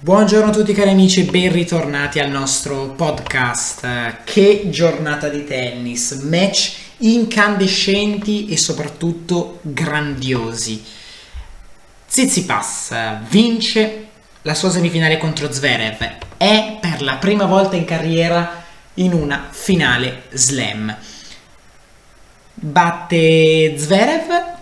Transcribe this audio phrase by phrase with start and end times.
[0.00, 4.22] Buongiorno a tutti cari amici e ben ritornati al nostro podcast.
[4.22, 10.84] Che giornata di tennis, match incandescenti e soprattutto grandiosi.
[12.06, 12.94] Tsitsipas
[13.28, 14.06] vince
[14.42, 16.18] la sua semifinale contro Zverev.
[16.36, 18.62] È per la prima volta in carriera
[18.94, 20.96] in una finale slam.
[22.54, 24.57] Batte Zverev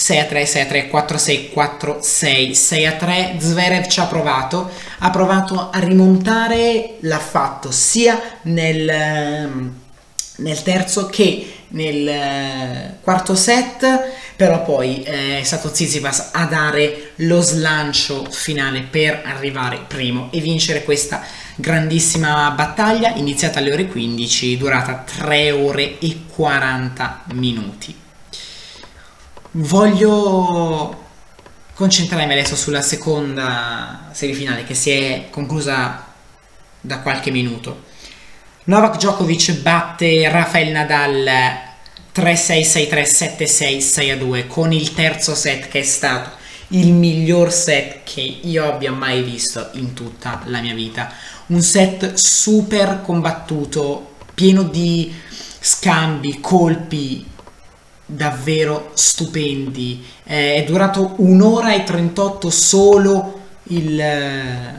[0.00, 3.34] 6 a 3, 6 a 3, 4 a 6, 4 a 6, 6 a 3.
[3.38, 9.74] Zverev ci ha provato, ha provato a rimontare, l'ha fatto sia nel, ehm,
[10.36, 13.84] nel terzo che nel eh, quarto set,
[14.36, 20.40] però poi eh, è stato Tsitsipas a dare lo slancio finale per arrivare primo e
[20.40, 21.22] vincere questa
[21.56, 28.08] grandissima battaglia iniziata alle ore 15, durata 3 ore e 40 minuti.
[29.52, 31.08] Voglio
[31.74, 36.06] concentrarmi adesso sulla seconda semifinale che si è conclusa
[36.80, 37.82] da qualche minuto.
[38.64, 41.24] Novak Djokovic batte Rafael Nadal
[42.14, 43.78] 3-6, 6-3, 7-6,
[44.20, 46.30] 6-2 con il terzo set che è stato
[46.68, 51.12] il miglior set che io abbia mai visto in tutta la mia vita.
[51.46, 55.12] Un set super combattuto, pieno di
[55.58, 57.29] scambi, colpi,
[58.10, 60.04] davvero stupendi.
[60.22, 64.74] È durato un'ora e 38 solo il, eh,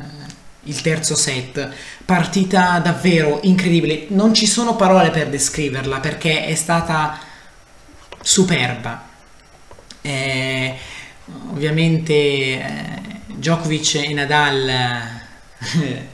[0.64, 1.70] il terzo set.
[2.06, 4.06] Partita davvero incredibile.
[4.10, 7.20] Non ci sono parole per descriverla perché è stata
[8.22, 9.10] superba.
[10.02, 10.76] Eh,
[11.52, 14.72] ovviamente eh, Djokovic e Nadal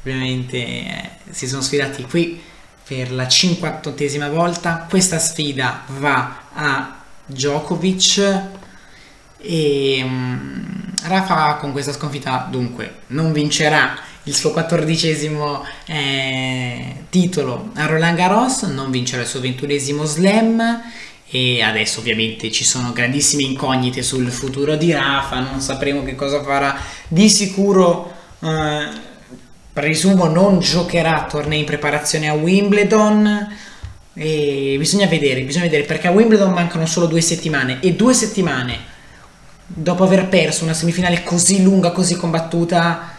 [0.00, 2.40] ovviamente eh, si sono sfidati qui
[2.86, 4.86] per la 58esima volta.
[4.88, 8.42] Questa sfida va a Djokovic
[9.38, 17.84] e um, Rafa con questa sconfitta dunque non vincerà il suo quattordicesimo eh, titolo a
[17.84, 20.82] Roland Garros, non vincerà il suo ventunesimo slam
[21.28, 26.42] e adesso ovviamente ci sono grandissime incognite sul futuro di Rafa, non sapremo che cosa
[26.42, 26.76] farà
[27.08, 28.12] di sicuro.
[28.40, 29.12] Eh,
[29.74, 33.56] presumo non giocherà tornei in preparazione a Wimbledon.
[34.14, 37.80] E bisogna vedere, bisogna vedere perché a Wimbledon mancano solo due settimane.
[37.80, 38.92] E due settimane
[39.66, 43.10] dopo aver perso una semifinale così lunga, così combattuta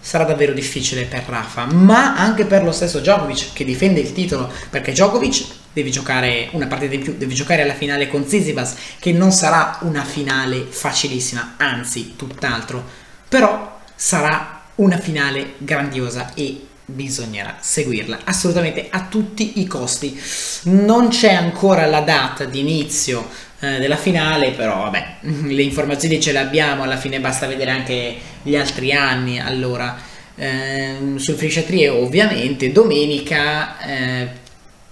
[0.00, 4.50] sarà davvero difficile per Rafa, ma anche per lo stesso Djokovic che difende il titolo,
[4.70, 9.12] perché Djokovic deve giocare una partita in più, deve giocare alla finale con Zizibas, che
[9.12, 12.82] non sarà una finale facilissima, anzi tutt'altro,
[13.28, 20.18] però sarà una finale grandiosa e bisognerà seguirla assolutamente a tutti i costi.
[20.64, 23.28] Non c'è ancora la data di inizio
[23.60, 25.16] eh, della finale, però vabbè,
[25.52, 29.38] le informazioni ce le abbiamo, alla fine basta vedere anche gli altri anni.
[29.38, 29.98] Allora,
[30.36, 34.28] eh, sul Frisciatrie ovviamente domenica eh,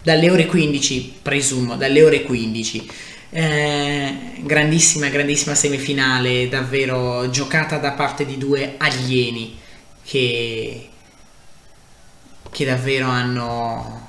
[0.03, 2.91] dalle ore 15, presumo, dalle ore 15.
[3.31, 9.65] Eh, grandissima, grandissima semifinale, davvero giocata da parte di due alieni
[10.07, 10.89] che,
[12.49, 14.07] che davvero hanno,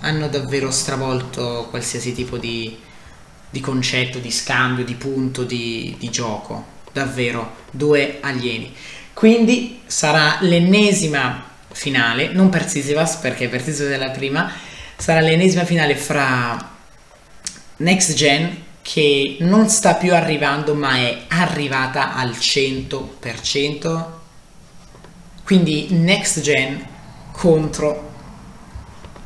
[0.00, 2.78] hanno davvero stravolto qualsiasi tipo di,
[3.50, 6.70] di concetto, di scambio, di punto, di, di gioco.
[6.92, 8.72] Davvero, due alieni.
[9.12, 14.52] Quindi sarà l'ennesima finale, non per Sisyphus perché per Sisyphus è la prima,
[14.96, 16.70] sarà l'ennesima finale fra
[17.78, 24.20] Next Gen che non sta più arrivando ma è arrivata al 100%
[25.44, 26.86] quindi next gen
[27.32, 28.10] contro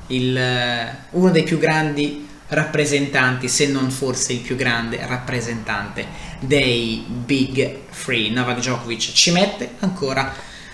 [0.09, 6.07] il, eh, uno dei più grandi rappresentanti, se non forse il più grande rappresentante
[6.39, 8.31] dei Big Free.
[8.31, 10.33] Novak Djokovic ci mette ancora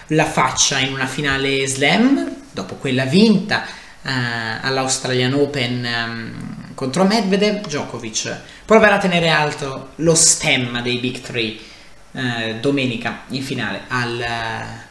[0.08, 3.64] la faccia in una finale slam, dopo quella vinta
[4.02, 4.10] uh,
[4.60, 8.36] all'Australian Open um, contro Medvedev, Djokovic
[8.66, 11.56] proverà a tenere alto lo stemma dei Big Three
[12.10, 14.90] uh, domenica in finale al...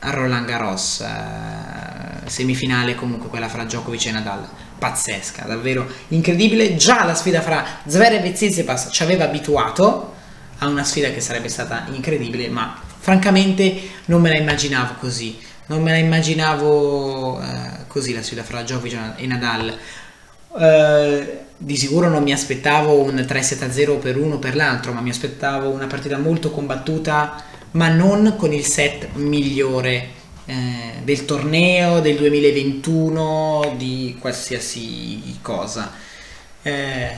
[0.00, 4.46] Roland Garros, eh, semifinale comunque quella fra Djokovic e Nadal,
[4.78, 6.76] pazzesca, davvero incredibile.
[6.76, 10.14] Già la sfida fra Zverev e Tsitsipas ci aveva abituato
[10.58, 15.38] a una sfida che sarebbe stata incredibile, ma francamente non me la immaginavo così.
[15.66, 19.76] Non me la immaginavo eh, così la sfida fra Djokovic e Nadal.
[20.50, 25.10] Uh, di sicuro non mi aspettavo un 3-7-0 per uno o per l'altro, ma mi
[25.10, 27.42] aspettavo una partita molto combattuta
[27.72, 30.16] ma non con il set migliore
[30.46, 35.92] eh, del torneo, del 2021, di qualsiasi cosa.
[36.62, 37.16] Eh,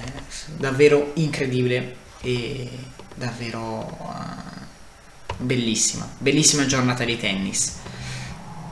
[0.57, 2.69] davvero incredibile e
[3.15, 7.79] davvero uh, bellissima, bellissima giornata di tennis.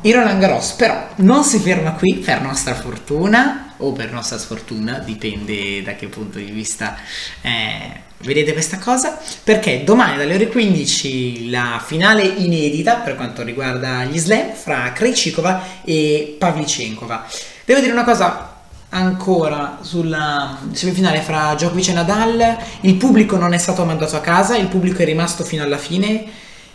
[0.03, 4.99] Il Roland Garros però non si ferma qui per nostra fortuna o per nostra sfortuna,
[4.99, 6.97] dipende da che punto di vista
[7.41, 14.05] eh, vedete questa cosa, perché domani dalle ore 15 la finale inedita per quanto riguarda
[14.05, 17.27] gli slam fra Krejcikova e Pavlicenkova.
[17.65, 18.57] Devo dire una cosa
[18.91, 24.57] ancora sulla semifinale fra Djokovic e Nadal, il pubblico non è stato mandato a casa,
[24.57, 26.25] il pubblico è rimasto fino alla fine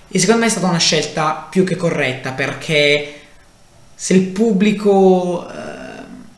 [0.08, 3.22] e secondo me è stata una scelta più che corretta perché
[3.96, 5.83] se il pubblico eh,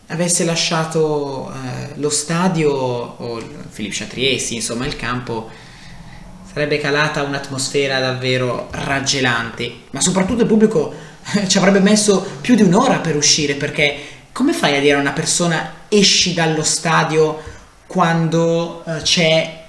[0.08, 3.42] avesse lasciato eh, lo stadio o
[3.74, 5.50] Philippe Chatrier, sì, insomma il campo,
[6.52, 10.94] sarebbe calata un'atmosfera davvero raggelante, ma soprattutto il pubblico
[11.34, 13.98] eh, ci avrebbe messo più di un'ora per uscire perché
[14.32, 17.42] come fai a dire a una persona esci dallo stadio
[17.88, 19.64] quando uh, c'è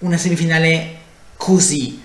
[0.00, 0.98] una semifinale
[1.36, 2.02] così,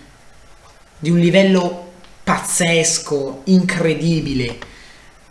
[0.97, 1.91] di un livello
[2.23, 4.57] pazzesco, incredibile?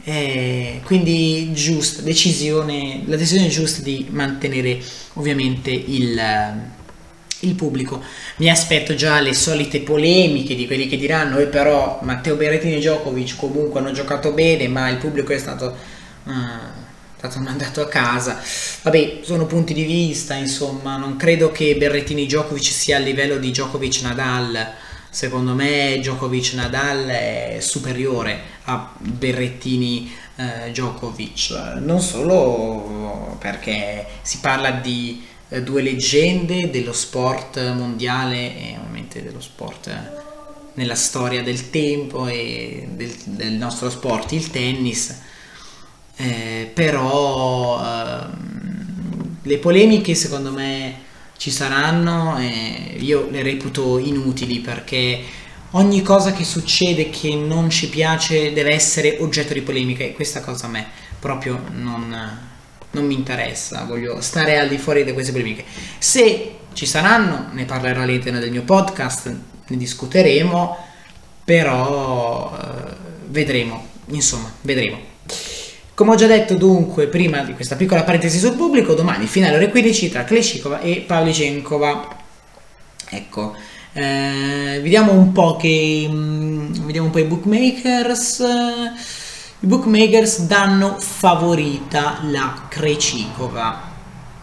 [0.07, 4.79] Eh, quindi giusta, decisione, la decisione giusta di mantenere
[5.15, 6.21] ovviamente il,
[7.41, 8.03] il pubblico.
[8.37, 12.75] Mi aspetto già le solite polemiche di quelli che diranno, e eh, però Matteo Berrettini
[12.75, 15.75] e Djokovic comunque hanno giocato bene, ma il pubblico è stato
[16.25, 16.33] uh,
[17.17, 18.43] stato mandato a casa.
[18.83, 23.51] Vabbè, sono punti di vista, insomma, non credo che Berrettini Djokovic sia a livello di
[23.51, 24.73] Djokovic Nadal.
[25.15, 34.73] Secondo me Djokovic Nadal è superiore a Berrettini eh, Djokovic, non solo perché si parla
[34.73, 42.27] di eh, due leggende dello sport mondiale e ovviamente dello sport nella storia del tempo
[42.27, 45.17] e del, del nostro sport, il tennis.
[46.17, 51.04] Eh, però ehm, le polemiche secondo me
[51.37, 55.23] ci saranno e io le reputo inutili perché
[55.73, 60.41] ogni cosa che succede che non ci piace deve essere oggetto di polemica e questa
[60.41, 60.87] cosa a me
[61.19, 62.39] proprio non,
[62.91, 65.65] non mi interessa, voglio stare al di fuori di queste polemiche.
[65.99, 69.35] Se ci saranno, ne parlerò all'interno del mio podcast,
[69.67, 70.77] ne discuteremo,
[71.45, 72.95] però eh,
[73.27, 75.14] vedremo, insomma, vedremo.
[75.95, 79.71] Come ho già detto dunque prima di questa piccola parentesi sul pubblico, domani finale ore
[79.71, 82.09] 15 tra Kleshikova e Pavlicenkova.
[83.11, 83.55] Ecco,
[83.93, 88.41] eh, vediamo un po' che mh, mm, vediamo un po' i bookmakers.
[89.61, 93.94] I bookmakers danno favorita la Krejcikova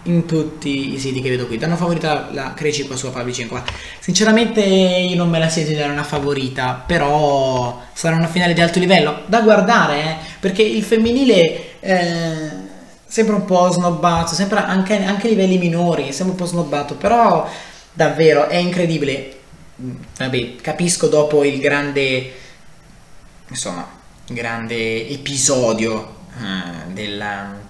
[0.03, 1.57] in tutti i siti che vedo qui.
[1.57, 3.63] Danno favorita la Krejcikova su Pavlicenkova.
[3.99, 8.61] Sinceramente io non me la sento di dare una favorita, però sarà una finale di
[8.61, 12.49] alto livello da guardare, eh, perché il femminile eh,
[13.05, 17.49] sembra un po' snobbato, sembra anche, anche a livelli minori, sembra un po' snobbato, però
[17.93, 19.37] davvero è incredibile.
[19.75, 22.39] Vabbè, capisco dopo il grande
[23.51, 23.87] insomma,
[24.27, 27.69] grande episodio eh, della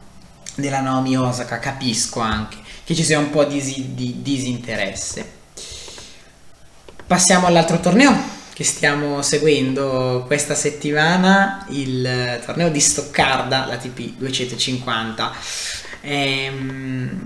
[0.55, 5.39] della Naomi Osaka, capisco anche che ci sia un po' di, di disinteresse.
[7.05, 15.31] Passiamo all'altro torneo che stiamo seguendo questa settimana, il torneo di Stoccarda, la TP 250.
[16.01, 17.21] Ehm,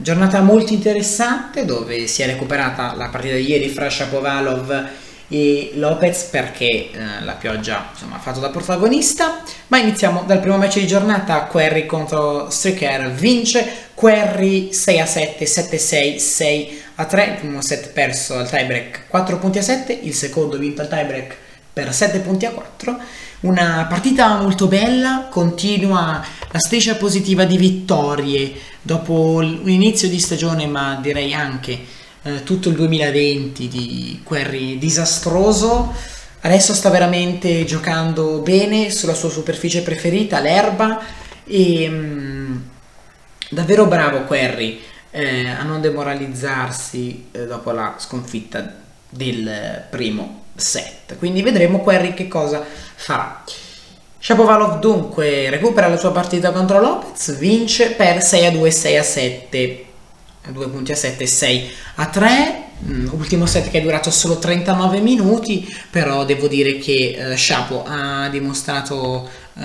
[0.00, 4.88] giornata molto interessante dove si è recuperata la partita di ieri fra Shapovalov
[5.28, 6.90] e Lopez perché eh,
[7.22, 9.42] la pioggia insomma, ha fatto da protagonista.
[9.68, 15.46] Ma iniziamo dal primo match di giornata, Querry contro Stricker vince, Querry 6 a 7,
[15.46, 19.92] 7 6, 6 a 3, il primo set perso al tiebreak 4 punti a 7,
[19.92, 21.36] il secondo vinto al tiebreak
[21.72, 22.98] per 7 punti a 4.
[23.40, 30.66] Una partita molto bella, continua la striscia positiva di vittorie dopo un inizio di stagione,
[30.66, 31.78] ma direi anche
[32.26, 35.94] eh, tutto il 2020 di Querry disastroso.
[36.40, 41.00] Adesso sta veramente giocando bene sulla sua superficie preferita, l'erba,
[41.44, 42.56] e mh, mm,
[43.50, 44.80] davvero bravo Querry
[45.10, 48.74] eh, a non demoralizzarsi eh, dopo la sconfitta
[49.08, 51.16] del primo set.
[51.18, 52.64] Quindi vedremo Querry che cosa
[52.96, 53.44] farà.
[54.18, 59.02] Shapovalov dunque recupera la sua partita contro Lopez, vince per 6 a 2, 6 a
[59.04, 59.85] 7
[60.50, 62.64] 2 punti a 7, 6 a 3.
[62.84, 67.84] Mm, ultimo set che è durato solo 39 minuti, però devo dire che eh, Shapo
[67.86, 69.62] ha dimostrato eh,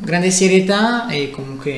[0.00, 1.72] grande serietà e comunque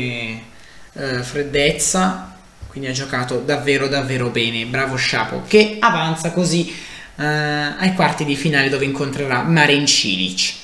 [0.92, 2.36] eh, freddezza,
[2.66, 4.66] quindi ha giocato davvero davvero bene.
[4.66, 6.74] Bravo Shapo che avanza così
[7.16, 10.54] eh, ai quarti di finale dove incontrerà Marin Cilic.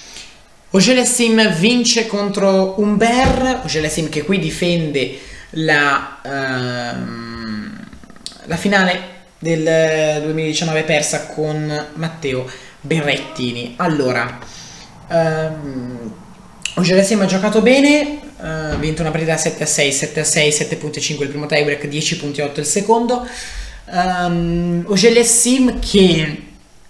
[0.70, 5.18] Ogelesim vince contro Umber, Ogelesim che qui difende
[5.50, 6.20] la...
[6.22, 7.29] Ehm,
[8.50, 9.00] la finale
[9.38, 13.74] del 2019 persa con Matteo Berrettini.
[13.76, 14.40] Allora,
[15.08, 16.12] um,
[16.74, 20.50] Ogeresim ha giocato bene, ha uh, vinto una partita 7 a 6, 7 a 6,
[20.50, 23.24] 7.5 il primo tiebreak, 10.8 il secondo.
[23.84, 26.42] Um, Ogeresim che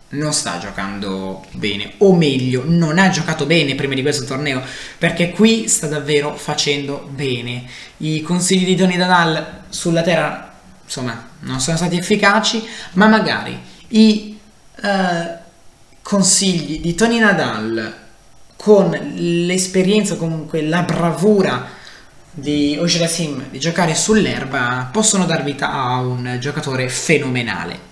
[0.08, 4.62] non sta giocando bene, o meglio, non ha giocato bene prima di questo torneo,
[4.96, 7.64] perché qui sta davvero facendo bene.
[7.98, 10.49] I consigli di Tony Dadal sulla terra,
[10.90, 13.56] insomma, non sono stati efficaci, ma magari
[13.88, 14.36] i
[14.82, 14.88] uh,
[16.02, 17.94] consigli di Tony Nadal
[18.56, 21.78] con l'esperienza, comunque la bravura
[22.32, 27.88] di Ojelasim di giocare sull'erba possono dar vita a un giocatore fenomenale.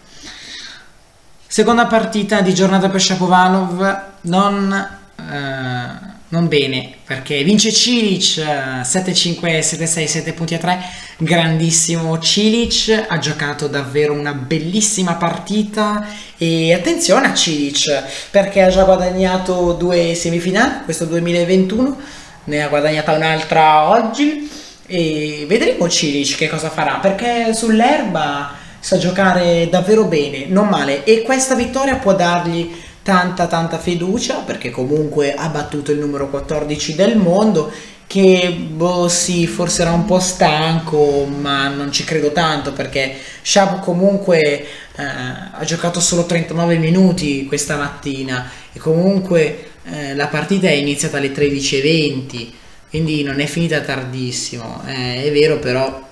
[1.46, 10.04] Seconda partita di giornata per Shapovalov, non, eh, non bene, perché vince Cilic 7-5, 7-6,
[10.04, 10.78] 7 punti a 3,
[11.18, 16.06] grandissimo Cilic, ha giocato davvero una bellissima partita.
[16.36, 21.96] E attenzione a Cilic, perché ha già guadagnato due semifinali, questo 2021,
[22.44, 24.50] ne ha guadagnata un'altra oggi.
[24.86, 31.04] E vedremo Cilic che cosa farà, perché sull'erba sa giocare davvero bene, non male.
[31.04, 32.70] E questa vittoria può dargli
[33.08, 37.72] tanta tanta fiducia perché comunque ha battuto il numero 14 del mondo
[38.06, 43.80] che boh sì forse era un po' stanco ma non ci credo tanto perché Shab
[43.80, 50.72] comunque eh, ha giocato solo 39 minuti questa mattina e comunque eh, la partita è
[50.72, 52.56] iniziata alle 13.20
[52.90, 54.82] quindi non è finita tardissimo.
[54.86, 56.06] Eh, è vero però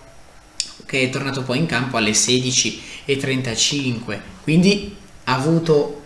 [0.84, 6.02] che è tornato poi in campo alle 16.35, quindi ha avuto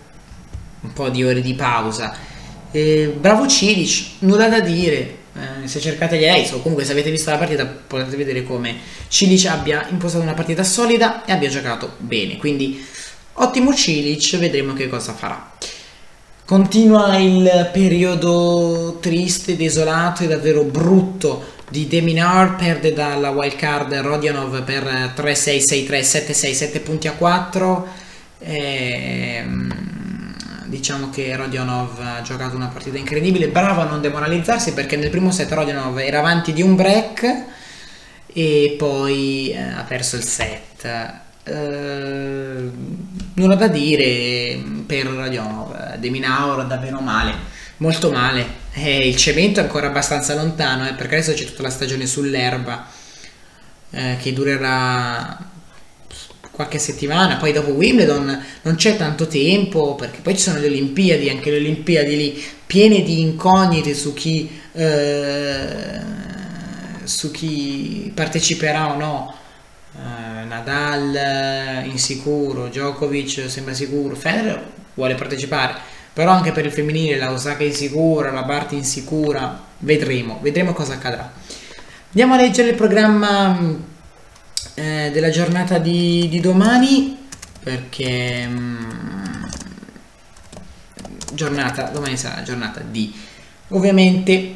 [0.80, 2.14] un po' di ore di pausa.
[2.70, 5.18] Eh, bravo Cilic, nulla da dire.
[5.32, 8.75] Eh, se cercate gli highlights o comunque se avete visto la partita potete vedere come
[9.06, 12.37] Cilic abbia impostato una partita solida e abbia giocato bene.
[12.37, 12.84] Quindi
[13.34, 15.52] ottimo Cilic, vedremo che cosa farà.
[16.44, 24.82] Continua il periodo triste, desolato e davvero brutto di Deminar perde dalla wildcard Rodionov per
[25.16, 27.87] 3-6, 6-3, 7-6, 7 punti a 4
[28.40, 29.44] e,
[30.71, 35.31] diciamo che Rodionov ha giocato una partita incredibile bravo a non demoralizzarsi perché nel primo
[35.31, 37.45] set Rodionov era avanti di un break
[38.33, 40.85] e poi eh, ha perso il set
[41.43, 42.71] eh,
[43.35, 48.59] nulla da dire per Rodionov Deminaur davvero male molto male.
[48.73, 52.87] Eh, il cemento è ancora abbastanza lontano, eh, perché adesso c'è tutta la stagione sull'erba
[53.91, 55.50] eh, che durerà
[56.61, 57.37] qualche settimana.
[57.37, 61.57] Poi dopo Wimbledon non c'è tanto tempo, perché poi ci sono le Olimpiadi, anche le
[61.57, 66.00] Olimpiadi lì piene di incognite su chi, eh,
[67.05, 69.35] su chi parteciperà o no.
[69.93, 74.62] Uh, Nadal insicuro, Djokovic sembra sicuro, Federer
[74.95, 80.73] vuole partecipare però anche per il femminile la Osaka insicura, la Barty insicura, vedremo, vedremo
[80.73, 81.33] cosa accadrà.
[82.09, 83.59] Andiamo a leggere il programma
[84.80, 87.18] eh, della giornata di, di domani,
[87.62, 89.44] perché mh, mm,
[91.34, 93.12] giornata, domani sarà giornata di
[93.68, 94.54] ovviamente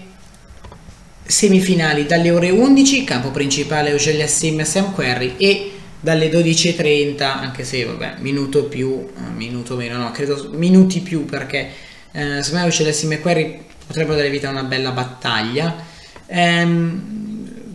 [1.26, 7.64] semifinali dalle ore 11, campo principale Eugenia Sim e Sam Querry e dalle 12.30, anche
[7.64, 11.70] se vabbè, minuto più, eh, minuto meno, no, credo minuti più perché
[12.12, 15.74] eh, secondo me Uccelessi e Query potrebbero dare vita a una bella battaglia.
[16.26, 17.23] Ehm,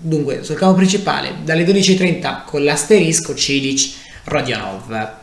[0.01, 3.91] dunque, sul campo principale, dalle 12.30 con l'asterisco Cilic
[4.25, 5.17] Rodionov.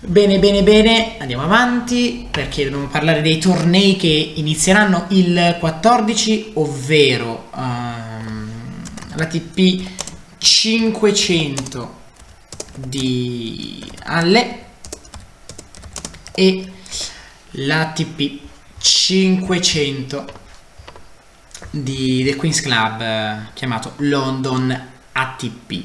[0.00, 7.48] Bene, bene, bene, andiamo avanti perché dobbiamo parlare dei tornei che inizieranno il 14, ovvero
[7.54, 8.50] um,
[9.14, 9.88] l'ATP
[10.36, 12.02] 500
[12.74, 14.58] di Alle
[16.34, 16.70] e
[17.52, 18.40] l'ATP
[18.78, 20.42] 500
[21.70, 25.84] di, del Queen's Club eh, chiamato London ATP.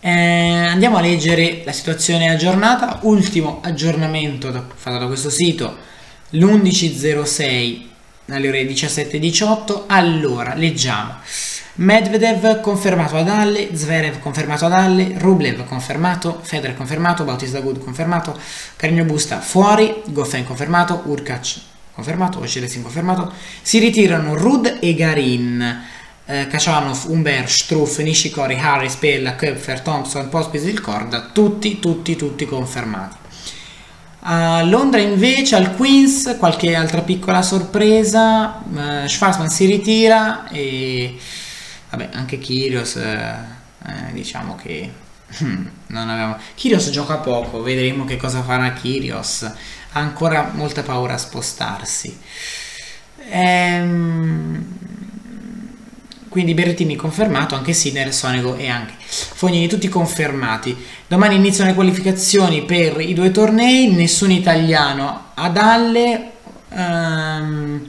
[0.00, 3.00] Eh, andiamo a leggere la situazione aggiornata.
[3.02, 5.76] Ultimo aggiornamento da, fatto da questo sito
[6.30, 7.86] l'11.06
[8.28, 9.84] alle ore 17.18.
[9.86, 11.16] Allora, leggiamo.
[11.74, 18.36] Medvedev confermato ad Halle, Zverev confermato ad Halle, Rublev confermato, Federer confermato, Bautista Good confermato,
[18.74, 25.84] Carino Busta fuori, Goffin confermato, Urkac confermato, Oceresin confermato, si ritirano Rud e Garin,
[26.26, 33.16] eh, Kachanov, Umber, Struff, Nishikori, Harris, Pella, Köpfer, Thompson, Pospisil, Corda, tutti, tutti, tutti confermati.
[34.20, 38.62] A Londra invece al Queens qualche altra piccola sorpresa,
[39.02, 41.16] eh, Schwarzman si ritira e
[41.90, 43.34] Vabbè, anche Kyrios, eh,
[43.86, 44.92] eh, diciamo che
[45.86, 46.36] non abbiamo...
[46.54, 49.50] Kyrios gioca poco, vedremo che cosa farà Kyrios.
[49.98, 52.18] Ancora molta paura a spostarsi.
[53.30, 54.76] Ehm...
[56.28, 60.76] Quindi Berrettini confermato, anche Sinner, Sonego e anche Fognini tutti confermati.
[61.06, 66.32] Domani iniziano le qualificazioni per i due tornei, nessun italiano ad Alle.
[66.68, 67.88] Um,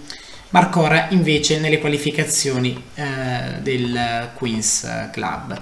[0.52, 5.60] Marcora invece nelle qualificazioni eh, del Queens Club.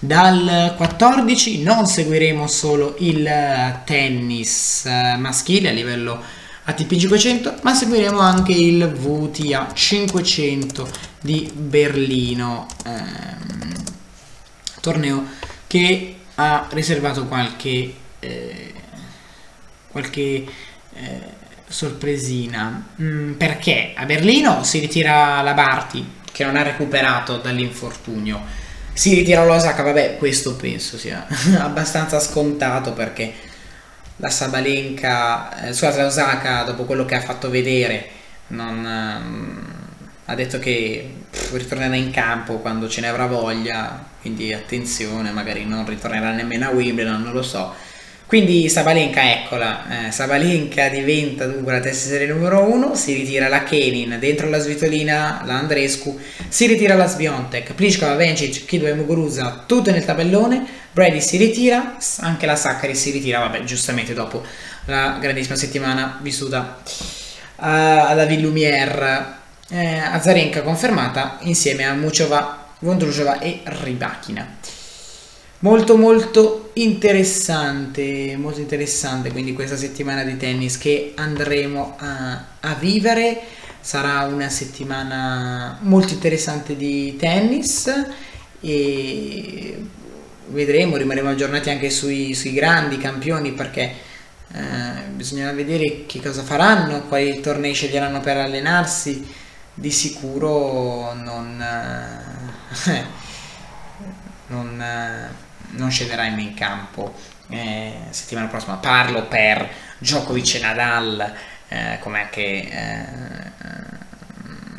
[0.00, 6.20] Dal 14 non seguiremo solo il tennis eh, maschile a livello
[6.64, 10.88] ATP 500, ma seguiremo anche il VTA 500
[11.20, 13.84] di Berlino, ehm,
[14.80, 15.26] torneo
[15.68, 18.72] che ha riservato qualche, eh,
[19.90, 20.44] qualche
[20.94, 22.88] eh, sorpresina.
[23.00, 28.40] Mm, perché a Berlino si ritira la Barti, che non ha recuperato dall'infortunio.
[28.92, 31.26] Si ritira l'Osaka, vabbè, questo penso sia
[31.58, 33.32] abbastanza scontato perché
[34.16, 38.08] la Sabalenka, eh, scusate, la Osaka, dopo quello che ha fatto vedere,
[38.48, 44.52] non, eh, ha detto che pff, ritornerà in campo quando ce ne avrà voglia, quindi
[44.52, 47.74] attenzione, magari non ritornerà nemmeno a Wimbledon, non lo so
[48.34, 53.62] quindi Sabalenka, eccola, eh, Sabalenka diventa dunque la testa serie numero 1, si ritira la
[53.62, 59.62] Kenin, dentro la Svitolina la Andrescu, si ritira la Sviontek, Pliskova, Vencic, Kido e Muguruza,
[59.68, 64.42] tutte nel tabellone, Brady si ritira, anche la Saccari si ritira, vabbè, giustamente dopo
[64.86, 69.26] la grandissima settimana vissuta uh, alla Villumiere,
[69.68, 74.82] eh, Azarenka confermata insieme a Muciova, Vondrujova e Ribachina
[75.64, 83.40] molto molto interessante molto interessante quindi questa settimana di tennis che andremo a, a vivere.
[83.80, 87.92] Sarà una settimana molto interessante di tennis
[88.60, 89.86] e
[90.46, 93.92] vedremo rimarremo aggiornati anche sui, sui grandi campioni perché
[94.52, 94.60] eh,
[95.14, 99.42] bisognerà vedere che cosa faranno quali tornei sceglieranno per allenarsi.
[99.76, 103.04] Di sicuro non eh,
[104.48, 105.43] non eh,
[105.76, 107.14] non scenderanno in campo
[107.48, 108.76] eh, settimana prossima.
[108.76, 111.32] Parlo per Djokovic e Nadal,
[111.68, 113.06] eh, come anche eh,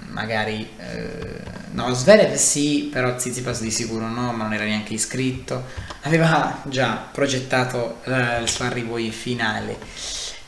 [0.10, 5.66] magari eh, no, Zverev sì, però Zizipas di sicuro no, ma non era neanche iscritto.
[6.02, 9.78] Aveva già progettato eh, il suo arrivo in finale.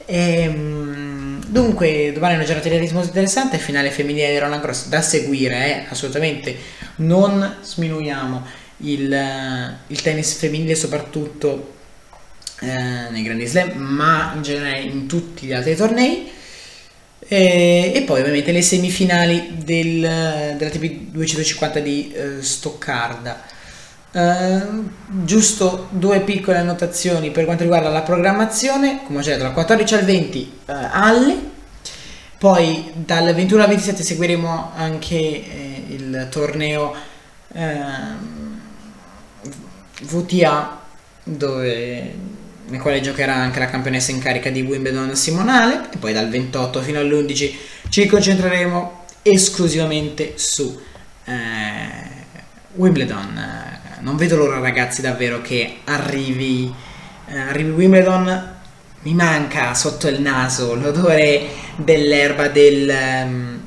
[0.05, 4.88] E, ehm, dunque, domani è una giornata di realismo interessante, finale femminile di Roland Gross
[4.88, 6.57] da seguire, eh, assolutamente
[6.97, 11.75] non sminuiamo il, eh, il tennis femminile soprattutto
[12.59, 16.31] eh, nei grandi slam, ma in generale in tutti gli altri tornei.
[17.19, 19.99] E, e poi ovviamente le semifinali del,
[20.57, 23.55] della TP 250 di eh, Stoccarda.
[24.09, 24.89] Uh,
[25.25, 30.05] giusto due piccole annotazioni per quanto riguarda la programmazione, come ho detto, dal 14 al
[30.05, 31.35] 20 uh, alle,
[32.39, 36.95] poi dal 21 al 27 seguiremo anche eh, il torneo
[37.49, 37.59] uh,
[40.01, 40.81] VTA
[41.23, 42.13] dove,
[42.67, 46.81] nel quale giocherà anche la campionessa in carica di Wimbledon Simonale e poi dal 28
[46.81, 47.55] fino all'11
[47.89, 50.79] ci concentreremo esclusivamente su
[51.25, 52.15] eh,
[52.73, 53.65] Wimbledon.
[53.99, 56.73] Non vedo l'ora ragazzi davvero che arrivi,
[57.27, 58.55] eh, arrivi Wimbledon.
[59.01, 63.60] Mi manca sotto il naso l'odore dell'erba del, ehm,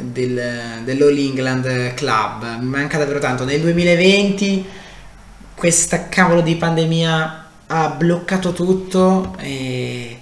[0.00, 2.58] del, dell'All England Club.
[2.60, 3.44] Mi manca davvero tanto.
[3.44, 4.66] Nel 2020
[5.64, 10.20] questa cavolo di pandemia ha bloccato tutto e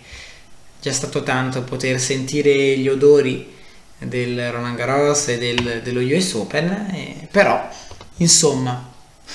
[0.81, 3.53] già stato tanto poter sentire gli odori
[3.99, 7.69] del Roland Garros e del, dello US Open, eh, però
[8.19, 8.89] insomma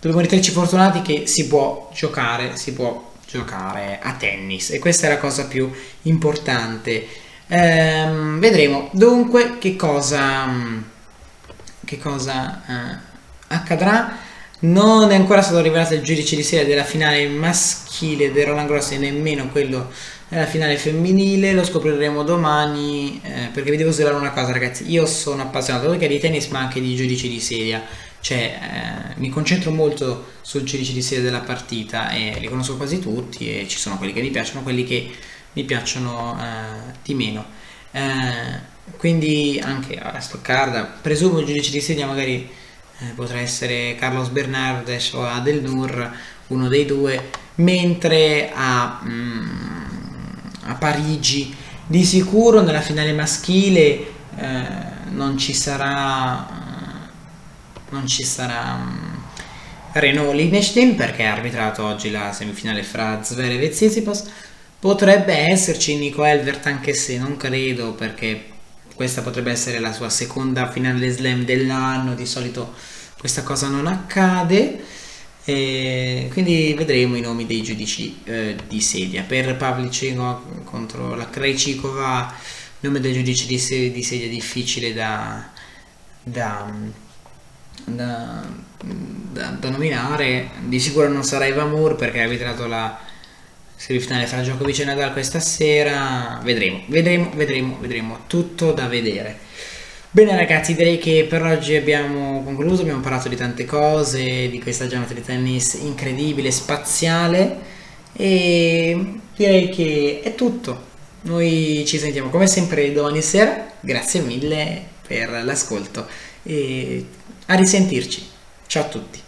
[0.00, 5.10] dobbiamo ritenerci fortunati che si può giocare, si può giocare a tennis e questa è
[5.10, 5.70] la cosa più
[6.02, 7.06] importante.
[7.46, 10.48] Ehm, vedremo dunque che cosa,
[11.84, 12.98] che cosa eh,
[13.46, 14.25] accadrà.
[14.58, 18.92] Non è ancora stato rivelato il giudice di serie della finale maschile del Roland Gross
[18.92, 19.90] e nemmeno quello
[20.30, 25.04] della finale femminile, lo scopriremo domani eh, perché vi devo svelare una cosa ragazzi, io
[25.04, 27.82] sono appassionato sia di tennis ma anche di giudici di serie,
[28.20, 32.98] cioè eh, mi concentro molto sul giudice di serie della partita e li conosco quasi
[32.98, 35.10] tutti e ci sono quelli che mi piacciono, quelli che
[35.52, 37.44] mi piacciono eh, di meno.
[37.90, 42.64] Eh, quindi anche a Stoccarda, presumo il giudice di serie magari
[42.98, 46.10] eh, potrà essere Carlos Bernardes o Adel Nur,
[46.48, 49.48] uno dei due, mentre a, mm,
[50.64, 51.54] a Parigi
[51.86, 54.06] di sicuro nella finale maschile
[54.36, 54.66] eh,
[55.10, 56.64] non ci sarà
[57.90, 59.22] non ci sarà um,
[59.92, 64.24] Renault Liechtenstein perché ha arbitrato oggi la semifinale fra Zverev e Tsitsipas.
[64.78, 68.55] Potrebbe esserci Nico Elvert anche se non credo perché
[68.96, 72.74] questa potrebbe essere la sua seconda finale slam dell'anno, di solito
[73.18, 74.82] questa cosa non accade.
[75.44, 79.22] E quindi vedremo i nomi dei giudici eh, di sedia.
[79.22, 82.34] Per Pavlicino contro la Krejcikova,
[82.80, 85.48] il nome del giudice di, se- di sedia difficile da,
[86.22, 86.74] da,
[87.84, 88.44] da,
[89.32, 90.50] da, da nominare.
[90.64, 92.98] Di sicuro non sarà Eva Moore perché ha arbitrato la
[93.76, 96.40] semifinale fra Djokovic e Nadal questa sera.
[96.42, 98.18] Vedremo, vedremo, vedremo, vedremo.
[98.26, 99.38] Tutto da vedere.
[100.10, 104.86] Bene ragazzi, direi che per oggi abbiamo concluso, abbiamo parlato di tante cose, di questa
[104.86, 107.58] giornata di tennis incredibile, spaziale
[108.14, 110.84] e direi che è tutto.
[111.22, 116.06] Noi ci sentiamo come sempre domani sera, grazie mille per l'ascolto
[116.42, 117.04] e
[117.46, 118.26] a risentirci.
[118.66, 119.25] Ciao a tutti.